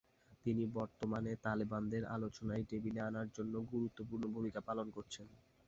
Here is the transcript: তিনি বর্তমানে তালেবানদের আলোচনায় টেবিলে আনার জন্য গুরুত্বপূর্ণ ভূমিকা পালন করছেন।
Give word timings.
তিনি 0.45 0.63
বর্তমানে 0.75 1.31
তালেবানদের 1.43 2.03
আলোচনায় 2.15 2.67
টেবিলে 2.69 3.01
আনার 3.09 3.27
জন্য 3.37 3.53
গুরুত্বপূর্ণ 3.71 4.23
ভূমিকা 4.35 4.59
পালন 4.67 4.87
করছেন। 4.91 5.27